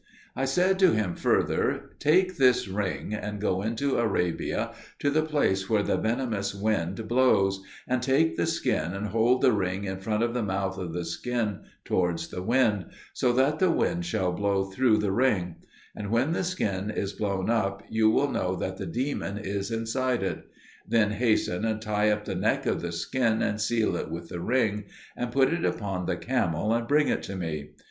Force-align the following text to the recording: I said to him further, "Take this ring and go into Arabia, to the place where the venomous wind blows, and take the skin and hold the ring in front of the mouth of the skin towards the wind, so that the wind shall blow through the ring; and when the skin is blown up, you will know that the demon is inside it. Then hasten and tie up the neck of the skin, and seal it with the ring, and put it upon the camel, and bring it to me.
I 0.35 0.45
said 0.45 0.79
to 0.79 0.93
him 0.93 1.13
further, 1.15 1.91
"Take 1.99 2.37
this 2.37 2.67
ring 2.67 3.13
and 3.13 3.39
go 3.39 3.61
into 3.61 3.97
Arabia, 3.99 4.71
to 4.97 5.11
the 5.11 5.21
place 5.21 5.69
where 5.69 5.83
the 5.83 5.95
venomous 5.95 6.55
wind 6.55 7.07
blows, 7.07 7.61
and 7.87 8.01
take 8.01 8.35
the 8.35 8.47
skin 8.47 8.95
and 8.95 9.09
hold 9.09 9.43
the 9.43 9.51
ring 9.51 9.83
in 9.83 9.99
front 9.99 10.23
of 10.23 10.33
the 10.33 10.41
mouth 10.41 10.79
of 10.79 10.91
the 10.93 11.05
skin 11.05 11.59
towards 11.85 12.29
the 12.29 12.41
wind, 12.41 12.85
so 13.13 13.31
that 13.33 13.59
the 13.59 13.69
wind 13.69 14.03
shall 14.03 14.31
blow 14.31 14.63
through 14.63 14.97
the 14.97 15.11
ring; 15.11 15.57
and 15.95 16.09
when 16.09 16.31
the 16.31 16.43
skin 16.43 16.89
is 16.89 17.13
blown 17.13 17.51
up, 17.51 17.83
you 17.87 18.09
will 18.09 18.31
know 18.31 18.55
that 18.55 18.77
the 18.77 18.87
demon 18.87 19.37
is 19.37 19.69
inside 19.69 20.23
it. 20.23 20.47
Then 20.87 21.11
hasten 21.11 21.63
and 21.63 21.79
tie 21.79 22.09
up 22.09 22.25
the 22.25 22.33
neck 22.33 22.65
of 22.65 22.81
the 22.81 22.91
skin, 22.91 23.43
and 23.43 23.61
seal 23.61 23.95
it 23.95 24.09
with 24.09 24.29
the 24.29 24.41
ring, 24.41 24.85
and 25.15 25.31
put 25.31 25.53
it 25.53 25.63
upon 25.63 26.07
the 26.07 26.17
camel, 26.17 26.73
and 26.73 26.87
bring 26.87 27.07
it 27.07 27.21
to 27.21 27.35
me. 27.35 27.75